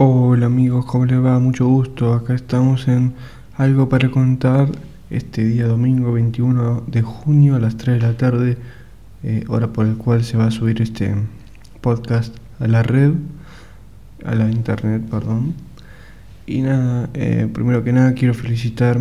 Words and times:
Hola 0.00 0.46
amigos, 0.46 0.84
¿cómo 0.84 1.06
les 1.06 1.18
va? 1.18 1.40
Mucho 1.40 1.66
gusto. 1.66 2.14
Acá 2.14 2.32
estamos 2.32 2.86
en 2.86 3.14
Algo 3.56 3.88
para 3.88 4.08
contar 4.12 4.70
este 5.10 5.44
día 5.44 5.66
domingo 5.66 6.12
21 6.12 6.84
de 6.86 7.02
junio 7.02 7.56
a 7.56 7.58
las 7.58 7.76
3 7.78 8.00
de 8.00 8.06
la 8.06 8.16
tarde, 8.16 8.58
eh, 9.24 9.42
hora 9.48 9.72
por 9.72 9.86
el 9.86 9.96
cual 9.96 10.22
se 10.22 10.36
va 10.36 10.46
a 10.46 10.50
subir 10.52 10.80
este 10.80 11.16
podcast 11.80 12.32
a 12.60 12.68
la 12.68 12.84
red, 12.84 13.14
a 14.24 14.36
la 14.36 14.48
internet, 14.48 15.02
perdón. 15.10 15.54
Y 16.46 16.60
nada, 16.60 17.10
eh, 17.14 17.48
primero 17.52 17.82
que 17.82 17.92
nada 17.92 18.14
quiero 18.14 18.34
felicitar 18.34 19.00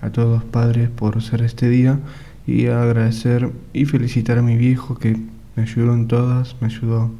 a 0.00 0.08
todos 0.08 0.30
los 0.30 0.44
padres 0.44 0.88
por 0.88 1.20
ser 1.20 1.42
este 1.42 1.68
día 1.68 1.98
y 2.46 2.68
agradecer 2.68 3.50
y 3.74 3.84
felicitar 3.84 4.38
a 4.38 4.42
mi 4.42 4.56
viejo 4.56 4.96
que 4.96 5.14
me 5.56 5.64
ayudó 5.64 5.92
en 5.92 6.08
todas, 6.08 6.56
me 6.62 6.68
ayudó 6.68 7.10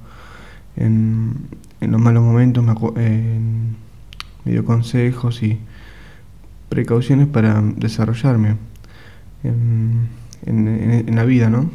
en, 0.76 1.48
los 1.80 2.00
malos 2.00 2.22
momentos, 2.22 2.64
me, 2.64 3.30
dio 4.44 4.64
consejos 4.64 5.42
y 5.42 5.58
precauciones 6.68 7.26
para 7.28 7.60
desarrollarme 7.60 8.56
en, 9.44 10.08
en, 10.46 11.14
la 11.14 11.24
vida, 11.24 11.50
¿no? 11.50 11.70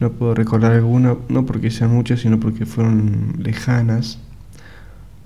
No 0.00 0.12
puedo 0.12 0.34
recordar 0.34 0.72
alguna, 0.72 1.16
no 1.28 1.46
porque 1.46 1.70
sean 1.70 1.94
muchas, 1.94 2.20
sino 2.20 2.38
porque 2.40 2.66
fueron 2.66 3.36
lejanas. 3.38 4.18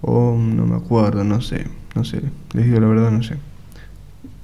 O 0.00 0.36
no 0.38 0.64
me 0.66 0.77
acuerdo, 0.77 1.24
no 1.24 1.41
sé, 1.41 1.66
no 1.97 2.05
sé, 2.05 2.22
les 2.52 2.66
digo 2.66 2.78
la 2.80 2.86
verdad, 2.86 3.10
no 3.10 3.22
sé. 3.22 3.36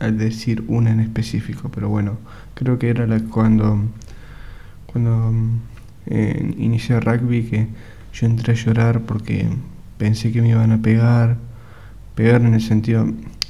Al 0.01 0.19
decir 0.19 0.65
una 0.67 0.91
en 0.91 1.01
específico, 1.01 1.71
pero 1.73 1.89
bueno, 1.89 2.19
creo 2.55 2.79
que 2.79 2.89
era 2.91 3.07
la 3.07 3.21
cuando, 3.21 3.79
cuando 4.87 5.33
eh, 6.07 6.55
inicié 6.59 6.99
rugby 6.99 7.45
que 7.45 7.69
yo 8.15 8.27
entré 8.27 8.53
a 8.53 8.57
llorar 8.57 9.03
porque 9.03 9.49
pensé 9.99 10.33
que 10.33 10.41
me 10.41 10.51
iban 10.51 10.71
a 10.73 10.81
pegar, 10.81 11.37
pegar 12.15 12.43
en 12.43 12.55
el 12.55 12.61
sentido 12.61 13.07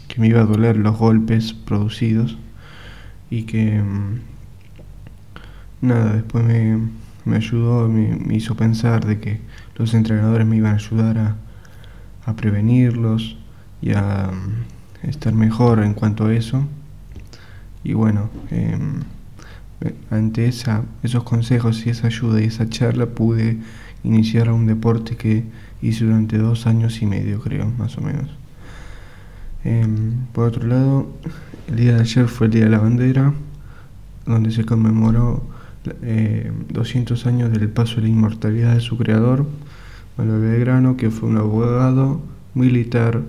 que 0.08 0.20
me 0.20 0.28
iba 0.28 0.40
a 0.40 0.44
doler 0.44 0.76
los 0.76 0.96
golpes 0.96 1.52
producidos 1.52 2.38
y 3.30 3.42
que 3.42 3.82
mm, 3.82 4.20
nada, 5.82 6.14
después 6.14 6.44
me, 6.44 6.78
me 7.24 7.36
ayudó, 7.36 7.88
me, 7.88 8.34
hizo 8.34 8.56
pensar 8.56 9.04
de 9.04 9.20
que 9.20 9.40
los 9.76 9.92
entrenadores 9.92 10.46
me 10.46 10.56
iban 10.56 10.72
a 10.72 10.76
ayudar 10.76 11.18
a, 11.18 11.36
a 12.24 12.36
prevenirlos 12.36 13.36
y 13.82 13.92
a 13.92 14.30
mm, 14.32 15.08
estar 15.08 15.34
mejor 15.34 15.82
en 15.82 15.92
cuanto 15.92 16.26
a 16.26 16.34
eso. 16.34 16.64
Y 17.82 17.92
bueno, 17.92 18.30
em, 18.50 19.02
ante 20.10 20.46
esa, 20.46 20.84
esos 21.02 21.24
consejos 21.24 21.84
y 21.86 21.90
esa 21.90 22.06
ayuda 22.06 22.40
y 22.40 22.44
esa 22.44 22.68
charla 22.68 23.06
pude 23.06 23.58
iniciar 24.04 24.50
un 24.52 24.66
deporte 24.66 25.16
que 25.16 25.44
hice 25.82 26.04
durante 26.04 26.38
dos 26.38 26.66
años 26.66 27.02
y 27.02 27.06
medio, 27.06 27.40
creo, 27.40 27.70
más 27.78 27.98
o 27.98 28.02
menos. 28.02 28.30
Em, 29.64 30.26
por 30.32 30.48
otro 30.48 30.66
lado, 30.66 31.10
el 31.68 31.76
día 31.76 31.94
de 31.94 32.00
ayer 32.02 32.28
fue 32.28 32.46
el 32.46 32.52
Día 32.52 32.64
de 32.64 32.70
la 32.70 32.78
Bandera, 32.78 33.32
donde 34.26 34.50
se 34.50 34.64
conmemoró 34.64 35.42
200 36.70 37.24
eh, 37.24 37.28
años 37.28 37.52
del 37.52 37.68
paso 37.68 37.96
de 37.96 38.02
la 38.02 38.08
inmortalidad 38.08 38.74
de 38.74 38.80
su 38.80 38.96
creador, 38.96 39.46
Manuel 40.16 40.40
Belgrano, 40.40 40.96
que 40.96 41.10
fue 41.10 41.28
un 41.28 41.38
abogado, 41.38 42.20
militar 42.54 43.22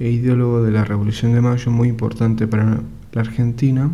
e 0.00 0.10
ideólogo 0.10 0.62
de 0.62 0.72
la 0.72 0.84
Revolución 0.84 1.32
de 1.32 1.40
Mayo, 1.40 1.70
muy 1.70 1.88
importante 1.88 2.46
para 2.46 2.80
la 3.12 3.20
Argentina, 3.20 3.90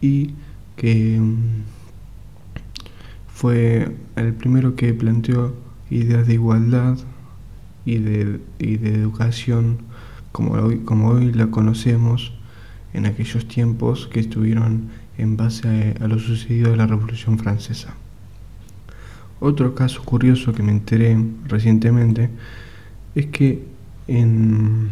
y 0.00 0.34
que 0.76 1.16
em, 1.16 1.36
fue 3.34 3.94
el 4.14 4.32
primero 4.32 4.76
que 4.76 4.94
planteó 4.94 5.54
ideas 5.90 6.26
de 6.28 6.34
igualdad 6.34 6.96
y 7.84 7.98
de, 7.98 8.40
de 8.58 8.94
educación 8.94 9.78
como 10.30 10.52
hoy, 10.52 10.78
como 10.78 11.08
hoy 11.08 11.32
la 11.32 11.48
conocemos 11.48 12.32
en 12.92 13.06
aquellos 13.06 13.46
tiempos 13.48 14.06
que 14.06 14.20
estuvieron 14.20 14.88
en 15.18 15.36
base 15.36 15.96
a, 16.00 16.06
lo 16.06 16.20
sucedido 16.20 16.70
de 16.70 16.76
la 16.76 16.86
Revolución 16.86 17.36
Francesa. 17.38 17.94
Otro 19.40 19.74
caso 19.74 20.04
curioso 20.04 20.52
que 20.52 20.62
me 20.62 20.70
enteré 20.70 21.18
recientemente 21.48 22.30
es 23.16 23.26
que 23.26 23.64
en, 24.06 24.90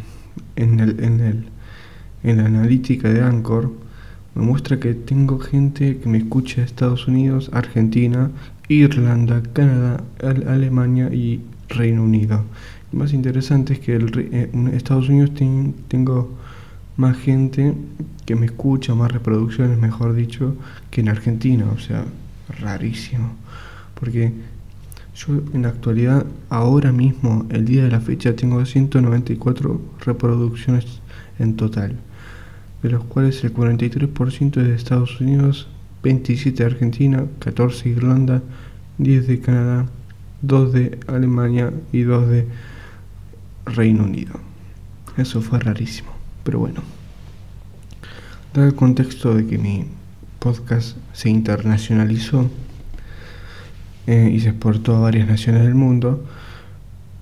en, 0.57 0.81
el, 0.81 1.03
en, 1.03 1.21
el, 1.21 1.45
en 2.25 2.37
la 2.39 2.47
analítica 2.47 3.09
de 3.09 3.23
Anchor 3.23 3.82
me 4.35 4.43
muestra 4.43 4.81
que 4.81 4.95
tengo 4.95 5.39
gente 5.39 5.99
que 5.99 6.09
me 6.09 6.19
escucha 6.19 6.57
de 6.57 6.67
Estados 6.67 7.07
Unidos, 7.07 7.51
Argentina, 7.53 8.31
Irlanda, 8.69 9.43
Canadá, 9.53 10.03
Alemania 10.23 11.13
y 11.13 11.43
Reino 11.69 12.05
Unido. 12.05 12.45
Lo 12.93 13.01
más 13.01 13.13
interesante 13.13 13.75
es 13.75 13.81
que 13.81 13.97
eh, 13.97 14.51
en 14.53 14.69
Estados 14.69 15.09
Unidos 15.09 15.33
tengo 15.89 16.31
más 16.97 17.17
gente 17.19 17.75
que 18.25 18.35
me 18.35 18.47
escucha, 18.47 18.95
más 18.95 19.13
reproducciones, 19.13 19.79
mejor 19.79 20.15
dicho, 20.15 20.57
que 20.91 21.03
en 21.03 21.09
Argentina. 21.09 21.67
O 21.75 21.79
sea, 21.79 22.05
rarísimo. 22.61 23.35
Porque 23.99 24.33
yo 25.15 25.43
en 25.53 25.63
la 25.63 25.69
actualidad, 25.69 26.25
ahora 26.49 26.93
mismo, 26.93 27.47
el 27.51 27.67
día 27.67 27.85
de 27.85 27.91
la 27.91 28.01
fecha, 28.01 28.35
tengo 28.35 28.65
194 28.65 29.81
reproducciones 30.07 30.87
en 31.39 31.57
total 31.57 31.99
de 32.83 32.91
los 32.91 33.05
cuales 33.05 33.43
el 33.45 33.55
43% 33.55 34.61
es 34.61 34.69
de 34.69 34.75
Estados 34.75 35.21
Unidos, 35.21 35.69
27 36.03 36.63
de 36.63 36.71
Argentina, 36.71 37.27
14 37.39 37.85
de 37.85 37.91
Irlanda, 37.91 38.43
10 38.99 39.27
de 39.27 39.41
Canadá, 39.41 39.87
2 40.43 40.73
de 40.73 40.99
Alemania 41.07 41.73
y 41.93 42.03
2 42.03 42.29
de 42.29 42.49
Reino 43.67 44.05
Unido. 44.05 44.35
Eso 45.17 45.41
fue 45.41 45.61
rarísimo, 45.61 46.11
pero 46.43 46.59
bueno. 46.59 46.81
Dado 48.53 48.67
el 48.67 48.75
contexto 48.75 49.35
de 49.35 49.47
que 49.47 49.59
mi 49.59 49.87
podcast 50.41 50.97
se 51.13 51.31
internacionalizó 51.31 52.51
eh, 54.07 54.31
y 54.35 54.41
se 54.41 54.51
exportó 54.51 54.97
a 54.97 55.01
varias 55.01 55.29
naciones 55.29 55.63
del 55.63 55.75
mundo, 55.75 56.25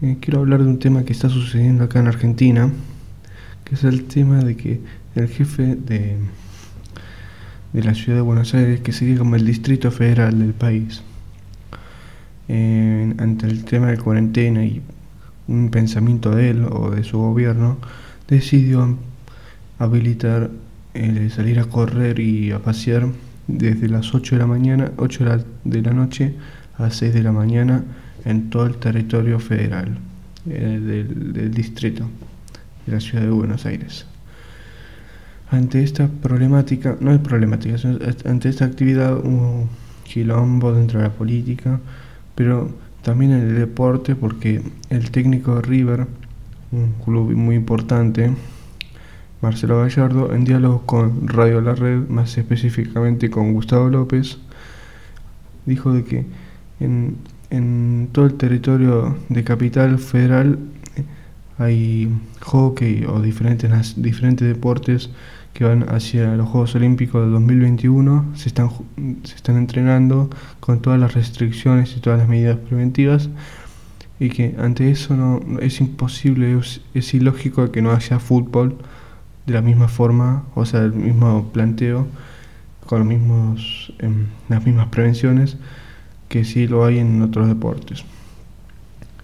eh, 0.03 0.17
quiero 0.21 0.41
hablar 0.41 0.63
de 0.63 0.69
un 0.69 0.79
tema 0.79 1.05
que 1.05 1.13
está 1.13 1.29
sucediendo 1.29 1.85
acá 1.85 2.01
en 2.01 2.07
Argentina, 2.07 2.71
que 3.71 3.77
es 3.77 3.85
el 3.85 4.07
tema 4.07 4.41
de 4.41 4.57
que 4.57 4.81
el 5.15 5.29
jefe 5.29 5.77
de, 5.77 6.17
de 7.73 7.83
la 7.85 7.95
ciudad 7.95 8.19
de 8.19 8.23
Buenos 8.23 8.53
Aires, 8.53 8.81
que 8.81 8.91
sería 8.91 9.17
como 9.17 9.37
el 9.37 9.47
distrito 9.47 9.93
federal 9.93 10.41
del 10.41 10.55
país, 10.55 11.03
ante 12.49 13.47
el 13.47 13.65
tema 13.65 13.93
de 13.93 13.99
cuarentena 13.99 14.65
y 14.65 14.83
un 15.47 15.71
pensamiento 15.71 16.33
de 16.33 16.51
él 16.51 16.65
o 16.69 16.91
de 16.91 17.05
su 17.05 17.19
gobierno, 17.19 17.79
decidió 18.27 18.99
habilitar 19.79 20.51
el 20.95 21.31
salir 21.31 21.61
a 21.61 21.67
correr 21.67 22.19
y 22.19 22.51
a 22.51 22.59
pasear 22.59 23.07
desde 23.47 23.89
las 23.89 24.13
8 24.13 24.35
de 24.35 24.41
la 24.41 24.49
mañana, 24.49 24.91
8 24.97 25.45
de 25.63 25.83
la 25.83 25.93
noche 25.93 26.35
a 26.77 26.91
6 26.91 27.15
de 27.15 27.23
la 27.23 27.31
mañana 27.31 27.85
en 28.25 28.51
todo 28.51 28.67
el 28.67 28.79
territorio 28.79 29.39
federal 29.39 29.97
eh, 30.49 31.07
del 31.33 31.55
distrito 31.55 32.09
de 32.91 32.97
la 32.97 33.01
ciudad 33.01 33.25
de 33.25 33.31
Buenos 33.31 33.67
Aires. 33.67 34.07
Ante 35.51 35.83
esta 35.83 36.09
problemática, 36.09 36.97
no 37.01 37.13
es 37.13 37.21
problemática, 37.21 37.77
ante 38.25 38.49
esta 38.49 38.65
actividad 38.65 39.17
hubo 39.17 39.69
quilombo 40.05 40.73
dentro 40.73 41.01
de 41.01 41.07
la 41.07 41.13
política, 41.13 41.81
pero 42.35 42.71
también 43.03 43.33
en 43.33 43.49
el 43.49 43.55
deporte 43.57 44.15
porque 44.15 44.63
el 44.91 45.11
técnico 45.11 45.57
de 45.57 45.63
River, 45.63 46.07
un 46.73 46.93
club 47.05 47.33
muy 47.35 47.57
importante, 47.57 48.33
Marcelo 49.41 49.81
Gallardo, 49.81 50.35
en 50.35 50.45
diálogo 50.45 50.83
con 50.85 51.27
Radio 51.27 51.61
La 51.61 51.75
Red, 51.75 52.09
más 52.09 52.37
específicamente 52.37 53.31
con 53.31 53.53
Gustavo 53.53 53.89
López, 53.89 54.39
dijo 55.65 55.93
de 55.93 56.05
que 56.05 56.27
en, 56.79 57.17
en 57.51 58.09
todo 58.13 58.27
el 58.27 58.35
territorio 58.35 59.17
de 59.29 59.43
Capital 59.43 59.99
Federal 59.99 60.59
hay 61.61 62.09
hockey 62.41 63.05
o 63.05 63.21
diferentes, 63.21 63.95
diferentes 63.97 64.49
deportes 64.49 65.11
que 65.53 65.65
van 65.65 65.87
hacia 65.91 66.35
los 66.37 66.49
Juegos 66.49 66.75
Olímpicos 66.75 67.25
de 67.25 67.31
2021 67.33 68.33
se 68.35 68.49
están, 68.49 68.71
se 69.25 69.35
están 69.35 69.59
entrenando 69.59 70.31
con 70.59 70.81
todas 70.81 70.99
las 70.99 71.13
restricciones 71.13 71.95
y 71.97 72.01
todas 72.01 72.19
las 72.19 72.29
medidas 72.29 72.57
preventivas 72.57 73.29
y 74.19 74.31
que 74.31 74.55
ante 74.59 74.91
eso 74.91 75.17
no 75.17 75.59
es 75.61 75.81
imposible, 75.81 76.59
es, 76.95 77.15
ilógico 77.15 77.71
que 77.71 77.83
no 77.83 77.93
haya 77.93 78.19
fútbol 78.19 78.77
de 79.47 79.55
la 79.55 79.63
misma 79.63 79.89
forma, 79.89 80.45
o 80.55 80.65
sea, 80.65 80.81
el 80.81 80.93
mismo 80.93 81.51
planteo, 81.53 82.07
con 82.87 83.01
los 83.01 83.09
mismos, 83.09 83.93
em, 83.99 84.27
las 84.49 84.65
mismas 84.65 84.89
prevenciones 84.89 85.57
que 86.29 86.45
sí 86.45 86.67
lo 86.67 86.85
hay 86.85 86.99
en 86.99 87.23
otros 87.23 87.49
deportes. 87.49 88.05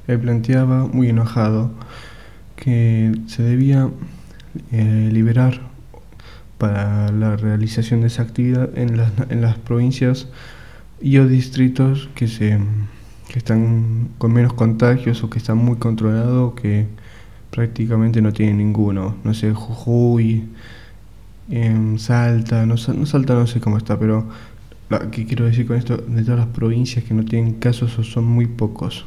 Él 0.06 0.18
planteaba, 0.20 0.86
muy 0.86 1.08
enojado, 1.10 1.72
que 2.56 3.12
se 3.26 3.42
debía 3.42 3.88
eh, 4.72 5.10
liberar 5.12 5.60
para 6.58 7.12
la 7.12 7.36
realización 7.36 8.00
de 8.00 8.06
esa 8.08 8.22
actividad 8.22 8.76
en 8.78 8.96
las, 8.96 9.12
en 9.28 9.42
las 9.42 9.58
provincias 9.58 10.28
y 11.00 11.18
o 11.18 11.28
distritos 11.28 12.08
que 12.14 12.26
se, 12.28 12.58
que 13.28 13.38
están 13.38 14.08
con 14.18 14.32
menos 14.32 14.54
contagios 14.54 15.22
o 15.22 15.30
que 15.30 15.38
están 15.38 15.58
muy 15.58 15.76
controlados 15.76 16.54
que 16.54 16.86
prácticamente 17.50 18.22
no 18.22 18.32
tienen 18.32 18.58
ninguno. 18.58 19.16
No 19.24 19.34
sé, 19.34 19.52
Jujuy, 19.52 20.44
em, 21.50 21.98
Salta, 21.98 22.66
no, 22.66 22.76
Salta 22.76 23.34
no 23.34 23.46
sé 23.46 23.60
cómo 23.60 23.78
está, 23.78 23.98
pero 23.98 24.26
que 25.10 25.26
quiero 25.26 25.46
decir 25.46 25.66
con 25.66 25.76
esto, 25.76 25.96
de 25.96 26.22
todas 26.22 26.38
las 26.38 26.48
provincias 26.48 27.04
que 27.04 27.14
no 27.14 27.24
tienen 27.24 27.54
casos 27.54 27.92
son 28.06 28.24
muy 28.24 28.46
pocos. 28.46 29.04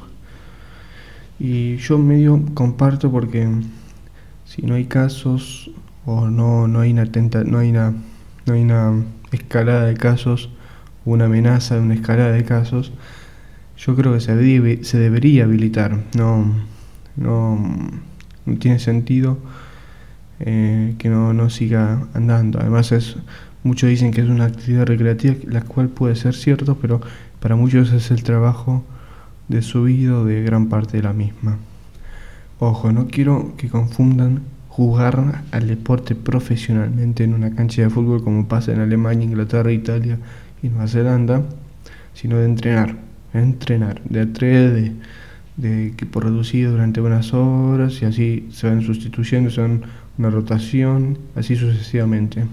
Y 1.39 1.77
yo 1.77 1.97
medio 1.97 2.43
comparto 2.53 3.11
porque 3.11 3.47
si 4.45 4.63
no 4.63 4.75
hay 4.75 4.85
casos 4.85 5.71
o 6.05 6.27
no, 6.27 6.67
no 6.67 6.81
hay 6.81 6.91
una 6.91 7.05
no 7.45 7.59
hay 7.59 7.69
una, 7.69 7.93
no 8.45 8.53
hay 8.53 8.61
una 8.61 9.03
escalada 9.31 9.85
de 9.85 9.95
casos, 9.95 10.49
una 11.05 11.25
amenaza 11.25 11.75
de 11.75 11.81
una 11.81 11.93
escalada 11.93 12.31
de 12.31 12.43
casos, 12.43 12.91
yo 13.77 13.95
creo 13.95 14.13
que 14.13 14.19
se, 14.19 14.83
se 14.83 14.99
debería 14.99 15.45
habilitar. 15.45 15.97
No, 16.17 16.53
no, 17.15 17.57
tiene 18.59 18.79
sentido 18.79 19.37
eh, 20.39 20.95
que 20.97 21.09
no, 21.09 21.33
no 21.33 21.49
siga 21.49 22.07
andando. 22.13 22.59
Además 22.59 22.91
es 22.91 23.17
muchos 23.63 23.89
dicen 23.89 24.11
que 24.11 24.21
es 24.21 24.27
una 24.27 24.45
actividad 24.45 24.85
recreativa, 24.85 25.35
la 25.47 25.61
cual 25.61 25.89
puede 25.89 26.15
ser 26.15 26.33
cierto, 26.35 26.77
pero 26.81 27.01
para 27.39 27.55
muchos 27.55 27.91
es 27.91 28.11
el 28.11 28.23
trabajo 28.23 28.83
de 29.49 29.61
su 29.61 29.83
vida 29.83 30.19
o 30.19 30.25
de 30.25 30.41
gran 30.43 30.69
parte 30.69 30.97
de 30.97 31.03
la 31.03 31.13
misma. 31.13 31.57
Ojo, 32.59 32.91
no 32.91 33.07
quiero 33.07 33.53
que 33.57 33.69
confundan 33.69 34.41
jugar 34.67 35.43
al 35.51 35.67
deporte 35.67 36.15
profesionalmente 36.15 37.23
en 37.23 37.33
una 37.33 37.53
cancha 37.53 37.81
de 37.81 37.89
fútbol 37.89 38.23
como 38.23 38.47
pasa 38.47 38.71
en 38.71 38.79
Alemania, 38.79 39.25
Inglaterra, 39.25 39.71
Italia 39.71 40.17
y 40.63 40.69
Nueva 40.69 40.87
Zelanda, 40.87 41.43
sino 42.13 42.37
de 42.37 42.45
entrenar, 42.45 42.95
entrenar, 43.33 44.01
de 44.03 44.21
a 44.21 44.25
de, 44.25 45.87
equipo 45.87 46.21
reducido 46.21 46.71
durante 46.71 47.01
unas 47.01 47.33
horas 47.33 48.01
y 48.01 48.05
así 48.05 48.47
se 48.51 48.67
van 48.67 48.81
sustituyendo, 48.81 49.49
se 49.49 49.59
van 49.59 49.81
una 50.17 50.29
rotación, 50.29 51.17
así 51.35 51.55
sucesivamente. 51.55 52.45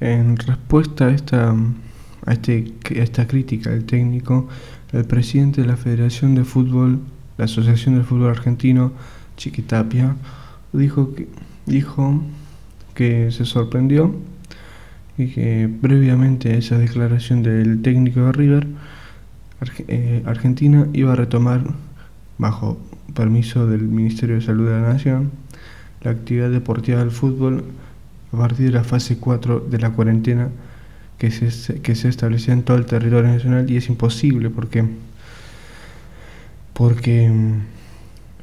En 0.00 0.36
respuesta 0.36 1.06
a 1.06 1.10
esta, 1.10 1.54
a, 2.26 2.32
este, 2.32 2.72
a 2.90 3.02
esta 3.02 3.26
crítica 3.26 3.70
del 3.70 3.84
técnico, 3.84 4.48
el 4.92 5.04
presidente 5.04 5.62
de 5.62 5.66
la 5.66 5.76
Federación 5.76 6.34
de 6.34 6.44
Fútbol, 6.44 7.00
la 7.38 7.46
Asociación 7.46 7.94
del 7.94 8.04
Fútbol 8.04 8.30
Argentino, 8.30 8.92
Chiquitapia, 9.36 10.16
dijo 10.72 11.14
que, 11.14 11.28
dijo 11.66 12.22
que 12.94 13.30
se 13.32 13.44
sorprendió 13.44 14.14
y 15.16 15.28
que 15.28 15.70
previamente 15.80 16.52
a 16.52 16.56
esa 16.56 16.78
declaración 16.78 17.42
del 17.42 17.80
técnico 17.82 18.20
de 18.20 18.32
River, 18.32 18.66
eh, 19.88 20.22
Argentina 20.26 20.88
iba 20.92 21.12
a 21.12 21.16
retomar, 21.16 21.62
bajo 22.38 22.78
permiso 23.14 23.66
del 23.66 23.82
Ministerio 23.82 24.36
de 24.36 24.40
Salud 24.40 24.66
de 24.66 24.72
la 24.72 24.92
Nación, 24.92 25.30
la 26.02 26.10
actividad 26.10 26.50
deportiva 26.50 26.98
del 26.98 27.10
fútbol 27.10 27.64
a 28.32 28.36
partir 28.36 28.66
de 28.66 28.72
la 28.72 28.84
fase 28.84 29.18
4 29.18 29.60
de 29.60 29.78
la 29.78 29.90
cuarentena 29.90 30.48
que 31.22 31.30
se, 31.30 31.80
que 31.80 31.94
se 31.94 32.08
establecía 32.08 32.52
en 32.52 32.64
todo 32.64 32.76
el 32.76 32.84
territorio 32.84 33.30
nacional 33.30 33.70
y 33.70 33.76
es 33.76 33.88
imposible 33.88 34.50
porque, 34.50 34.84
porque 36.72 37.26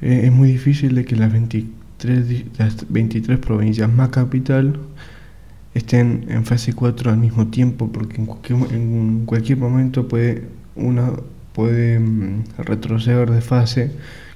eh, 0.01 0.21
es 0.23 0.31
muy 0.31 0.53
difícil 0.53 0.95
de 0.95 1.03
que 1.03 1.17
las 1.17 1.29
23, 1.29 2.57
las 2.57 2.89
23 2.89 3.37
provincias 3.39 3.91
más 3.91 4.07
capital 4.07 4.79
estén 5.73 6.27
en 6.29 6.45
fase 6.45 6.71
4 6.71 7.11
al 7.11 7.17
mismo 7.17 7.47
tiempo, 7.47 7.91
porque 7.91 8.15
en 8.15 8.25
cualquier, 8.25 8.73
en 8.73 9.25
cualquier 9.25 9.57
momento 9.57 10.07
puede 10.07 10.47
una 10.75 11.11
puede 11.51 11.99
mm, 11.99 12.43
retroceder 12.59 13.29
de 13.29 13.41
fase, 13.41 13.91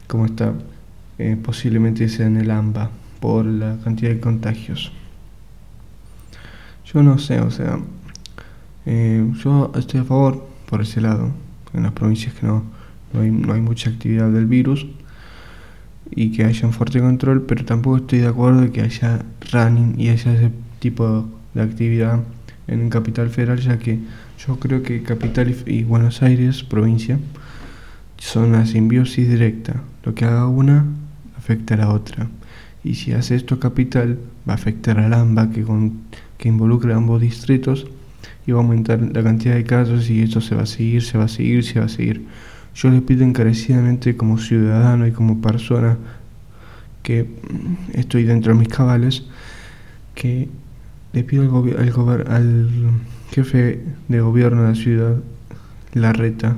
como 0.07 0.25
está 0.25 0.53
eh, 1.17 1.37
posiblemente 1.41 2.09
sea 2.09 2.27
en 2.27 2.35
el 2.35 2.51
AMBA, 2.51 2.89
por 3.21 3.45
la 3.45 3.77
cantidad 3.85 4.11
de 4.11 4.19
contagios. 4.19 4.91
Yo 6.93 7.01
no 7.01 7.17
sé, 7.17 7.39
o 7.39 7.49
sea, 7.49 7.79
eh, 8.85 9.31
yo 9.43 9.71
estoy 9.75 10.01
a 10.01 10.03
favor 10.03 10.45
por 10.69 10.81
ese 10.81 11.01
lado, 11.01 11.31
en 11.73 11.83
las 11.83 11.91
provincias 11.93 12.33
que 12.33 12.45
no, 12.45 12.63
no, 13.13 13.21
hay, 13.21 13.31
no 13.31 13.53
hay 13.53 13.61
mucha 13.61 13.89
actividad 13.89 14.29
del 14.29 14.45
virus 14.45 14.85
y 16.11 16.31
que 16.31 16.45
haya 16.45 16.67
un 16.67 16.73
fuerte 16.73 16.99
control, 16.99 17.43
pero 17.43 17.65
tampoco 17.65 17.97
estoy 17.97 18.19
de 18.19 18.27
acuerdo 18.27 18.61
de 18.61 18.71
que 18.71 18.81
haya 18.81 19.25
running 19.51 19.95
y 19.97 20.09
haya 20.09 20.33
ese 20.33 20.51
tipo 20.79 21.27
de 21.53 21.61
actividad 21.61 22.19
en 22.67 22.89
Capital 22.89 23.29
Federal, 23.29 23.59
ya 23.59 23.79
que 23.79 23.99
yo 24.45 24.59
creo 24.59 24.83
que 24.83 25.03
Capital 25.03 25.55
y, 25.65 25.83
Buenos 25.83 26.21
Aires, 26.21 26.63
provincia, 26.63 27.19
son 28.17 28.49
una 28.49 28.65
simbiosis 28.65 29.29
directa. 29.29 29.81
Lo 30.03 30.15
que 30.15 30.25
haga 30.25 30.47
una 30.47 30.85
afecta 31.37 31.73
a 31.75 31.77
la 31.77 31.89
otra. 31.89 32.29
Y 32.83 32.95
si 32.95 33.13
hace 33.13 33.35
esto 33.35 33.59
Capital, 33.59 34.19
va 34.47 34.53
a 34.53 34.55
afectar 34.55 34.99
al 34.99 35.13
AMBA, 35.13 35.51
que, 35.51 35.63
con, 35.63 36.01
que 36.37 36.49
involucra 36.49 36.93
a 36.93 36.97
ambos 36.97 37.21
distritos, 37.21 37.87
y 38.45 38.51
va 38.51 38.59
a 38.59 38.63
aumentar 38.63 38.99
la 39.01 39.23
cantidad 39.23 39.55
de 39.55 39.63
casos 39.63 40.09
y 40.09 40.21
esto 40.21 40.41
se 40.41 40.55
va 40.55 40.63
a 40.63 40.65
seguir, 40.65 41.03
se 41.03 41.17
va 41.17 41.25
a 41.25 41.27
seguir, 41.27 41.63
se 41.63 41.79
va 41.79 41.85
a 41.85 41.89
seguir. 41.89 42.25
Yo 42.75 42.89
le 42.89 43.01
pido 43.01 43.23
encarecidamente 43.23 44.17
como 44.17 44.37
ciudadano 44.37 45.07
y 45.07 45.11
como 45.11 45.41
persona 45.41 45.97
que 47.03 47.27
estoy 47.93 48.23
dentro 48.23 48.53
de 48.53 48.59
mis 48.59 48.69
cabales, 48.69 49.23
que 50.15 50.49
le 51.11 51.23
pido 51.23 51.43
al, 51.77 52.25
al, 52.27 52.69
jefe 53.31 53.83
de 54.07 54.21
gobierno 54.21 54.63
de 54.63 54.69
la 54.69 54.75
ciudad, 54.75 55.15
la 55.93 56.13
reta, 56.13 56.55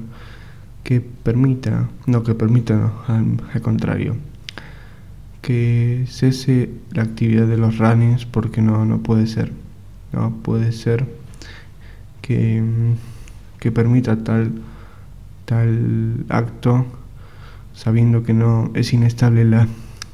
que 0.83 1.01
permita, 1.01 1.89
no 2.05 2.23
que 2.23 2.35
permita, 2.35 2.93
al, 3.07 3.61
contrario, 3.61 4.15
que 5.41 6.05
cese 6.07 6.69
la 6.91 7.03
actividad 7.03 7.47
de 7.47 7.57
los 7.57 7.77
runnings 7.77 8.25
porque 8.25 8.61
no, 8.61 8.85
no 8.85 8.99
puede 8.99 9.27
ser, 9.27 9.51
no 10.13 10.31
puede 10.43 10.71
ser 10.71 11.05
que, 12.25 12.63
que 13.59 13.71
permita 13.71 14.23
tal 14.23 14.51
tal 15.45 16.25
acto 16.29 16.85
sabiendo 17.73 18.23
que 18.23 18.33
no 18.33 18.71
es 18.73 18.93
inestable 18.93 19.45
la, 19.45 19.67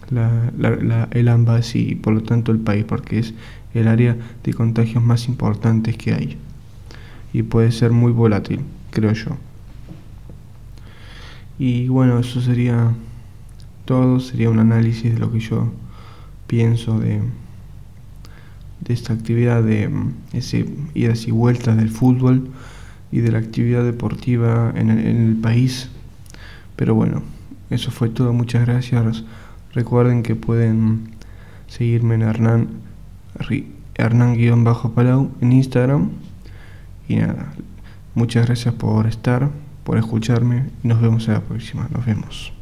la, 0.09 1.07
el 1.11 1.27
ambas 1.29 1.75
y 1.75 1.95
por 1.95 2.13
lo 2.13 2.21
tanto 2.21 2.51
el 2.51 2.59
país 2.59 2.83
porque 2.83 3.19
es 3.19 3.33
el 3.73 3.87
área 3.87 4.17
de 4.43 4.53
contagios 4.53 5.01
más 5.01 5.29
importantes 5.29 5.95
que 5.95 6.13
hay. 6.13 6.37
Y 7.31 7.43
puede 7.43 7.71
ser 7.71 7.91
muy 7.91 8.11
volátil 8.11 8.59
creo 8.89 9.13
yo. 9.13 9.37
Y 11.57 11.87
bueno 11.87 12.19
eso 12.19 12.41
sería 12.41 12.91
todo. 13.85 14.19
Sería 14.19 14.49
un 14.49 14.59
análisis 14.59 15.13
de 15.13 15.19
lo 15.19 15.31
que 15.31 15.39
yo 15.39 15.71
pienso 16.47 16.99
de 16.99 17.21
de 18.81 18.93
esta 18.93 19.13
actividad 19.13 19.63
de 19.63 19.89
ese 20.33 20.65
idas 20.93 21.27
y 21.27 21.31
vueltas 21.31 21.77
del 21.77 21.89
fútbol 21.89 22.49
y 23.11 23.19
de 23.19 23.31
la 23.31 23.39
actividad 23.39 23.83
deportiva 23.83 24.73
en 24.75 24.89
el, 24.89 25.35
país. 25.35 25.89
Pero 26.75 26.95
bueno, 26.95 27.21
eso 27.69 27.91
fue 27.91 28.09
todo. 28.09 28.33
Muchas 28.33 28.65
gracias. 28.65 29.23
Recuerden 29.73 30.23
que 30.23 30.35
pueden 30.35 31.11
seguirme 31.67 32.15
en 32.15 32.21
Hernán, 32.23 32.67
Hernán-Palau 33.95 35.31
en 35.41 35.51
Instagram. 35.51 36.09
Y 37.07 37.17
nada, 37.17 37.53
muchas 38.15 38.45
gracias 38.45 38.73
por 38.73 39.07
estar, 39.07 39.49
por 39.83 39.97
escucharme. 39.97 40.69
Nos 40.83 41.01
vemos 41.01 41.27
en 41.27 41.35
la 41.35 41.41
próxima. 41.41 41.87
Nos 41.91 42.05
vemos. 42.05 42.60